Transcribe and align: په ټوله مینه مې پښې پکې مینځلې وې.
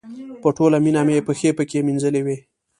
په 0.41 0.47
ټوله 0.57 0.77
مینه 0.83 1.01
مې 1.07 1.25
پښې 1.27 1.49
پکې 1.57 1.79
مینځلې 1.87 2.21
وې. 2.25 2.37